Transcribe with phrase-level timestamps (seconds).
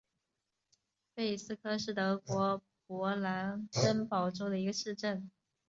[1.13, 5.29] 贝斯科是德国勃兰登堡州的一个市镇。